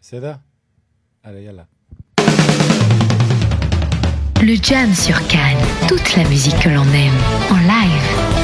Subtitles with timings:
[0.00, 0.40] C'est là
[1.22, 1.66] Allez, yalla.
[4.42, 7.18] Le Jam sur Cannes, toute la musique que l'on aime,
[7.50, 8.39] en live.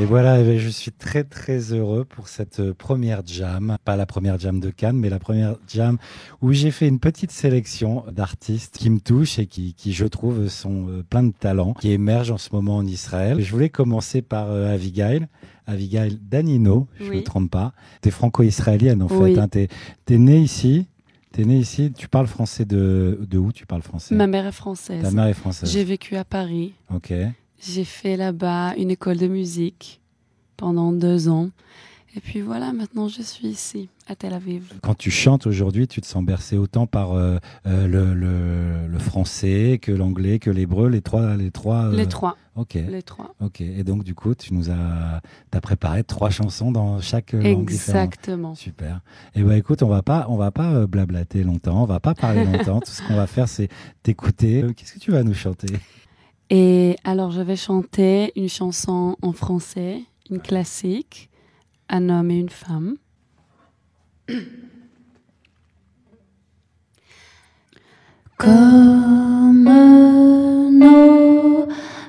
[0.00, 4.60] Et voilà, je suis très très heureux pour cette première jam, pas la première jam
[4.60, 5.98] de Cannes, mais la première jam
[6.40, 10.46] où j'ai fait une petite sélection d'artistes qui me touchent et qui, qui, je trouve,
[10.46, 13.40] sont euh, plein de talents, qui émergent en ce moment en Israël.
[13.40, 15.26] Je voulais commencer par euh, Avigail.
[15.66, 17.72] Avigail Danino, je ne me trompe pas.
[18.00, 19.36] Tu es franco-israélienne en fait.
[19.36, 19.48] Hein.
[19.48, 19.68] Tu
[20.14, 20.86] es, née ici.
[21.32, 23.50] T'es née ici, tu parles français de, de où?
[23.52, 24.14] Tu parles français?
[24.14, 25.02] Ma mère est française.
[25.02, 25.70] Ta mère est française.
[25.70, 26.72] J'ai vécu à Paris.
[26.94, 27.12] Ok.
[27.60, 30.00] J'ai fait là-bas une école de musique
[30.56, 31.50] pendant deux ans.
[32.16, 34.72] Et puis voilà, maintenant je suis ici, à Tel Aviv.
[34.82, 39.78] Quand tu chantes aujourd'hui, tu te sens bercé autant par euh, euh, le, le, français
[39.80, 41.84] que l'anglais, que l'hébreu, les trois, les trois.
[41.86, 42.36] Euh, les trois.
[42.56, 42.74] Ok.
[42.74, 43.34] Les trois.
[43.40, 43.60] Ok.
[43.60, 45.20] Et donc du coup, tu nous as,
[45.52, 48.54] as préparé trois chansons dans chaque langue Exactement.
[48.54, 49.00] Super.
[49.34, 52.14] Et eh ben écoute, on va pas, on va pas blablater longtemps, on va pas
[52.14, 52.80] parler longtemps.
[52.84, 53.68] Tout ce qu'on va faire, c'est
[54.02, 54.64] t'écouter.
[54.76, 55.68] Qu'est-ce que tu vas nous chanter?
[56.50, 61.28] Et alors, je vais chanter une chanson en français, une classique,
[61.90, 62.96] Un homme et une femme.
[68.36, 69.64] Comme
[70.78, 71.66] nos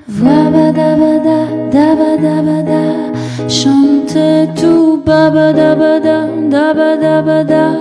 [0.08, 3.12] voix badabada, dabadabada,
[3.50, 7.72] chante tout babadabada, dabadabada,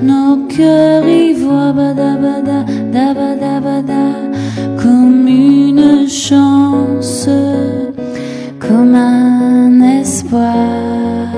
[0.00, 4.32] nos cœurs y voient badabada, dabadabada
[6.12, 7.26] chance,
[8.60, 11.32] comme un espoir,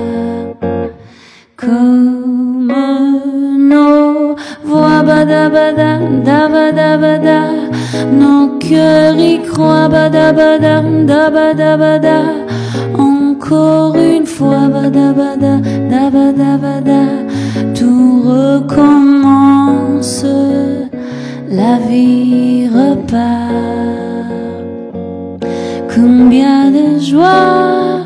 [1.55, 2.73] comme
[3.69, 7.43] nos voix badabada, dabadabada,
[8.11, 12.21] nos cœurs y croient badabada, dabadabada,
[12.99, 17.01] encore une fois badabada, dabadabada,
[17.73, 20.25] tout recommence
[21.49, 23.74] la vie repart.
[26.35, 28.03] Combien de joie,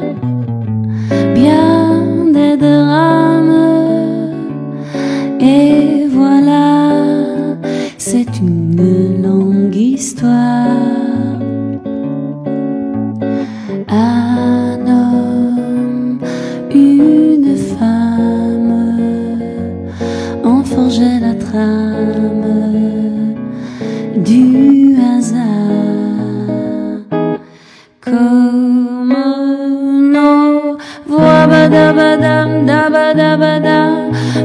[1.34, 4.32] bien des drames,
[5.40, 6.92] et voilà,
[7.98, 10.68] c'est une longue histoire.
[13.88, 16.20] Un homme,
[16.70, 19.00] une femme,
[20.44, 22.46] ont forgé la trame
[24.24, 25.59] du hasard.
[32.10, 33.80] Badabadam dabadabada,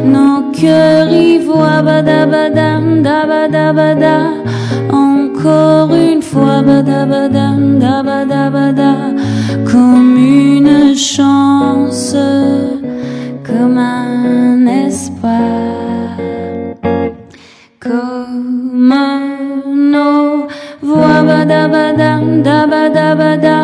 [0.04, 4.16] nos cœurs y voient badabadam dabadabada,
[4.92, 8.92] encore une fois badabadam dabadabada,
[9.70, 12.16] comme une chance,
[13.46, 15.74] comme un espoir.
[21.26, 23.58] badabadam dabadabada.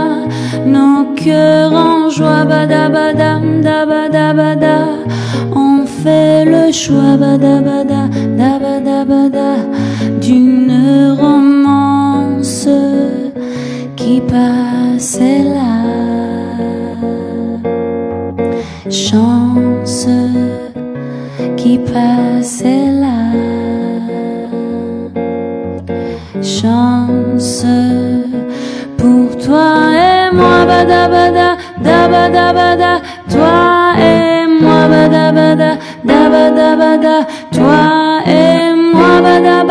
[0.66, 4.76] Nos cœurs en joie badabadam dabadabada
[5.54, 9.50] on fait le choix badabada dabadabada
[10.20, 12.68] d'une romance
[13.96, 15.76] qui passait là.
[18.90, 20.08] Chance
[21.56, 23.20] qui passait là.
[26.42, 27.64] Chance
[28.96, 31.49] pour toi et moi badabada
[32.10, 33.70] toi
[34.88, 35.70] badabada.
[36.04, 37.90] Dabadabada toi
[38.98, 39.64] moi toi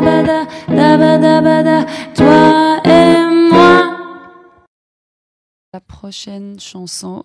[0.00, 1.62] moi
[2.14, 2.80] toi
[3.50, 3.74] moi.
[5.72, 7.24] La prochaine chanson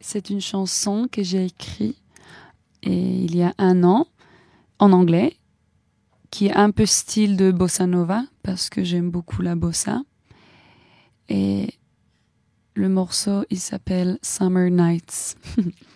[0.00, 1.96] c'est une chanson que j'ai écrite
[2.82, 4.06] il y a un an
[4.78, 5.36] en anglais,
[6.30, 10.02] qui est un peu style de bossa nova, parce que j'aime beaucoup la bossa.
[11.34, 11.78] Et
[12.74, 15.34] le morceau, il s'appelle Summer Nights.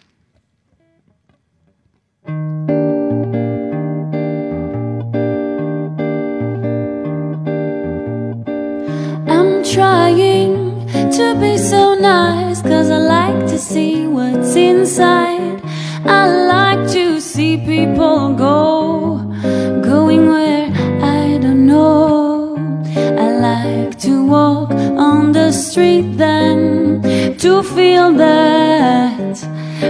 [27.74, 29.34] feel that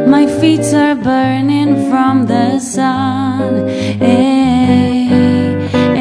[0.07, 3.69] my feet are burning from the sun.
[3.99, 5.09] Hey,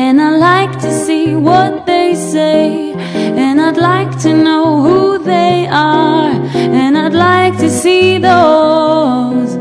[0.03, 2.93] and I like to see what they say,
[3.43, 9.51] and I'd like to know who they are, and I'd like to see those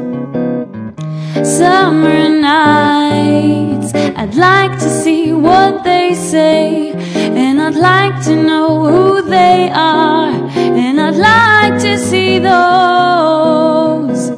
[1.58, 3.92] summer nights.
[3.94, 6.92] I'd like to see what they say,
[7.42, 8.34] and I'd like to
[12.38, 14.28] those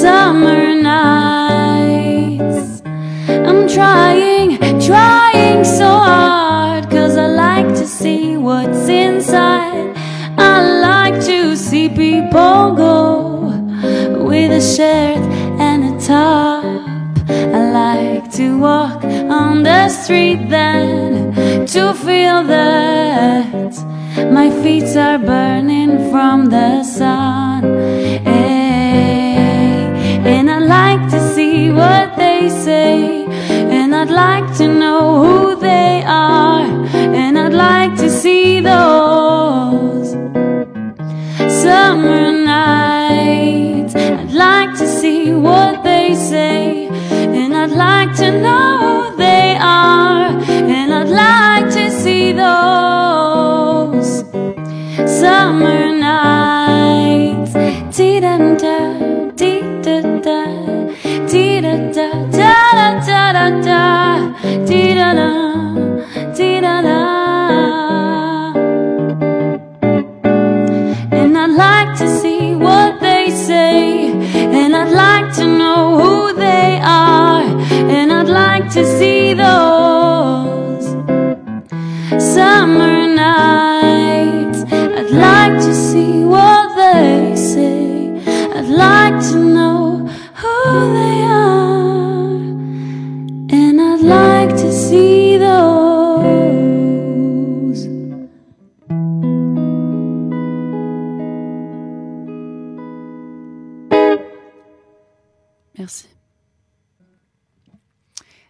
[0.00, 2.60] summer nights.
[3.28, 9.96] I'm trying, trying so hard, cause I like to see what's inside.
[10.38, 13.40] I like to see people go
[14.24, 15.22] with a shirt
[15.58, 16.64] and a top.
[17.28, 21.32] I like to walk on the street then
[21.66, 23.69] to feel that
[24.28, 27.62] my feet are burning from the sun.
[28.24, 29.86] Hey,
[30.24, 33.24] and I'd like to see what they say,
[33.76, 40.10] and I'd like to know who they are, and I'd like to see those
[41.62, 43.94] summer nights.
[43.94, 48.69] I'd like to see what they say, and I'd like to know
[105.89, 106.07] Merci.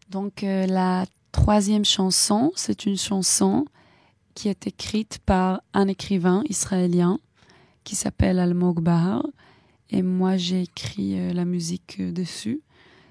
[0.09, 3.65] Donc euh, la troisième chanson, c'est une chanson
[4.35, 7.19] qui est écrite par un écrivain israélien
[7.83, 9.25] qui s'appelle Almog Bahar.
[9.89, 12.61] Et moi, j'ai écrit euh, la musique euh, dessus.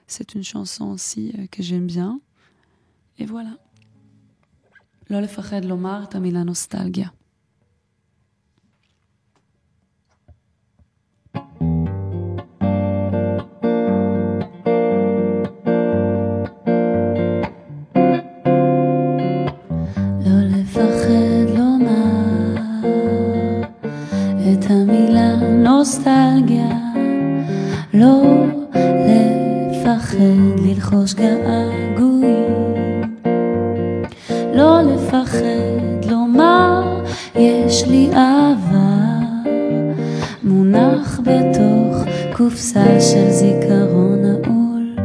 [0.06, 2.20] C'est une chanson aussi euh, que j'aime bien.
[3.18, 3.56] Et voilà.
[5.10, 7.08] לא לפחד לומר את המילה נוסטלגיה.
[25.99, 26.69] נוסטלגיה,
[27.93, 28.45] לא
[29.71, 32.73] לפחד ללחוש געגועים,
[34.53, 37.03] לא לפחד לומר
[37.35, 39.49] יש לי עבר
[40.43, 41.97] מונח בתוך
[42.37, 44.95] קופסה של זיכרון נעול,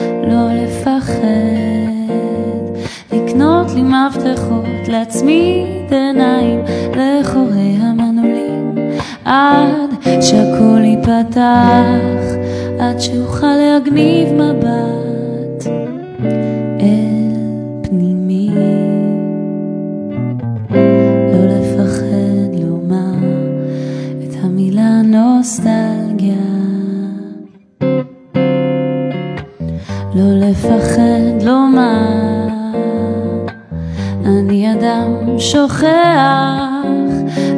[0.00, 1.20] לא לפחד
[3.12, 6.60] לקנות לי מפתחות, להצמיד עיניים
[6.96, 8.74] לחורי המנעולים,
[9.24, 12.24] עד שהכל ייפתח,
[12.78, 15.66] עד שאוכל להגניב מבט
[16.80, 17.34] אל
[17.82, 18.50] פנימי.
[21.32, 23.14] לא לפחד לומר
[24.24, 26.34] את המילה נוסטלגיה.
[30.14, 32.50] לא לפחד לומר
[34.26, 35.86] אני אדם שוכח,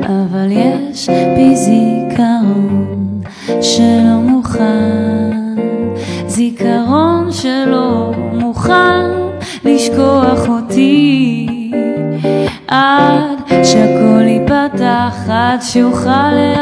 [0.03, 1.09] אבל יש
[15.63, 16.62] עד שאוכל להגניב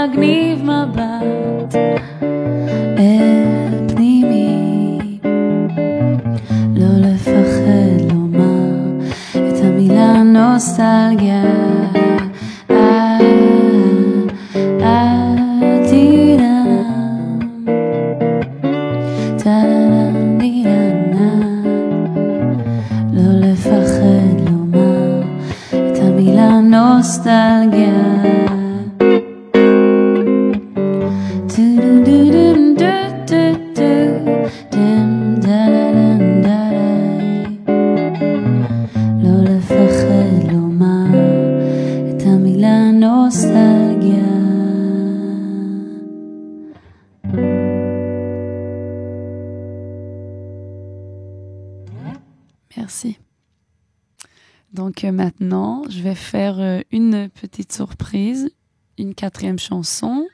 [55.12, 58.50] maintenant, je vais faire euh, une petite surprise,
[58.98, 60.26] une quatrième chanson,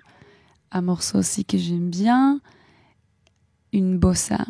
[0.73, 2.41] un morceau aussi que j'aime bien,
[3.73, 4.45] une bossa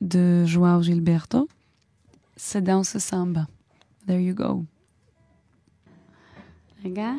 [0.00, 1.48] de João Gilberto.
[2.36, 3.46] C'est dans ce samba.
[4.06, 4.64] There you go.
[6.84, 7.18] Regarde.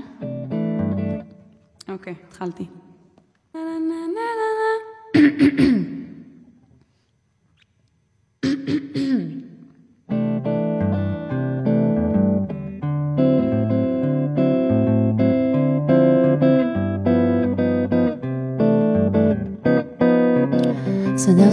[1.90, 2.70] Ok, tralti.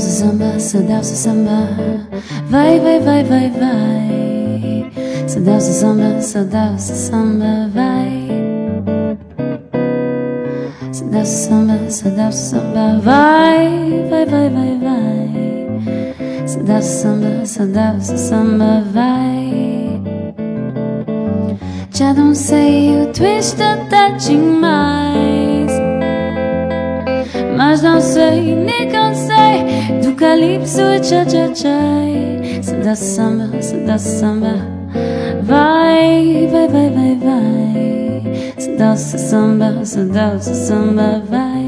[0.06, 0.60] Se samba,
[1.16, 1.68] samba.
[2.48, 4.92] Vai, vai, vai, vai, vai.
[5.26, 8.28] Se samba, sadao se samba Vai.
[10.92, 16.46] Se samba, sadao se samba Vai, vai, vai, vai, vai.
[16.46, 20.00] Se samba, sadao se samba Vai.
[21.90, 25.45] Já não sei o twist até demais
[27.76, 34.54] Mas não sei, nem cansei Do calypso e cha-cha-chai Se dá samba, se dá samba.
[35.42, 38.54] Vai, vai, vai, vai, vai.
[38.56, 41.65] Se dá samba, se dá samba Vai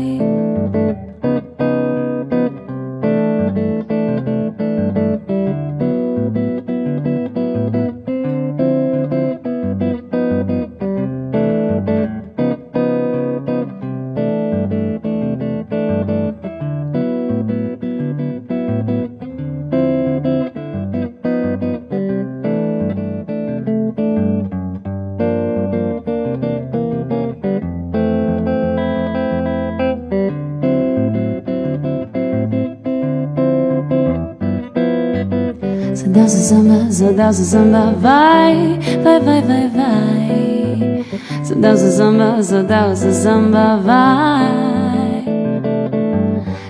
[36.29, 41.07] dança samba, só samba, vai, vai, vai, vai, vai.
[41.43, 45.25] Só dança samba, só dança samba, vai.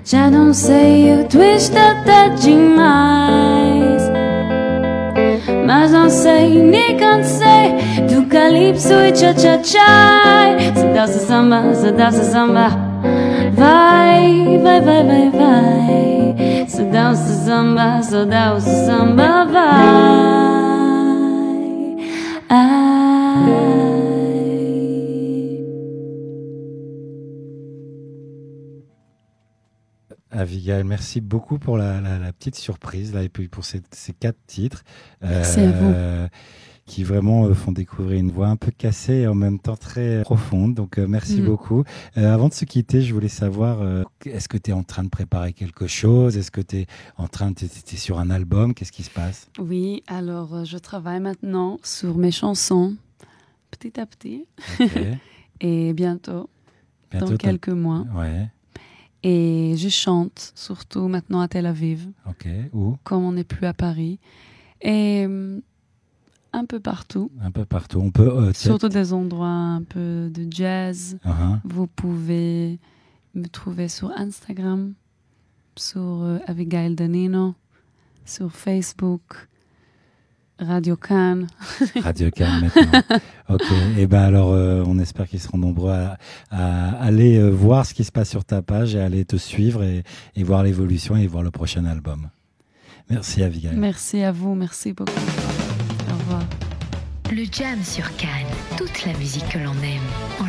[0.04, 4.08] Já não sei, eu twist até demais.
[5.66, 7.74] Mas não sei, nem cansei
[8.08, 10.56] do calypso e cha-cha-cha.
[10.76, 11.90] Só dança samba, só
[12.22, 12.87] samba.
[13.58, 16.84] Vai, vai, vai, vai, vai Se
[17.14, 19.86] se samba, dá se samba Vai
[22.48, 22.97] Ai.
[30.30, 34.12] Abigail, merci beaucoup pour la, la- la petite surprise là, et puis pour ces, ces
[34.12, 34.84] quatre titres
[35.22, 36.28] Merci à vous.
[36.86, 40.22] qui vraiment euh, font découvrir une voix un peu cassée et en même temps très
[40.22, 40.74] profonde.
[40.74, 41.44] Donc euh, merci Mm.
[41.46, 41.84] beaucoup.
[42.16, 45.04] Euh, avant de se quitter, je voulais savoir, euh, est-ce que tu es en train
[45.04, 46.36] de préparer quelque chose?
[46.36, 46.86] Est-ce que tu es
[47.18, 48.72] en train de sur un album?
[48.74, 49.48] Qu'est-ce qui se passe?
[49.58, 52.96] Oui, alors euh, je travaille maintenant sur mes chansons,
[53.70, 54.46] petit à petit,
[55.60, 56.48] et bientôt,
[57.10, 58.04] Bientôt, dans quelques mois.
[58.14, 58.48] Ouais,
[59.22, 62.46] Et je chante, surtout maintenant à Tel Aviv, ok.
[62.72, 62.96] Où?
[63.02, 64.18] comme on n'est plus à Paris.
[64.80, 65.60] Et euh,
[66.52, 67.98] un peu partout, Un peu partout.
[68.00, 68.28] On peut.
[68.28, 71.18] euh, surtout des endroits un peu de jazz.
[71.24, 71.58] Uh-huh.
[71.64, 72.78] Vous pouvez
[73.34, 74.94] me trouver sur Instagram,
[75.76, 77.54] sur euh, Abigail Danino,
[78.24, 79.48] sur Facebook,
[80.58, 81.46] Radio Cannes.
[82.02, 83.02] Radio Cannes maintenant.
[83.48, 83.62] ok.
[83.96, 86.18] Et ben alors, euh, on espère qu'ils seront nombreux à,
[86.50, 89.82] à aller euh, voir ce qui se passe sur ta page et aller te suivre
[89.84, 90.02] et,
[90.34, 92.28] et voir l'évolution et voir le prochain album.
[93.08, 93.76] Merci Abigail.
[93.76, 95.12] Merci à vous, merci beaucoup.
[96.10, 96.42] Au revoir.
[97.30, 98.28] Le Jam sur Cannes,
[98.76, 100.02] toute la musique que l'on aime,
[100.40, 100.47] en.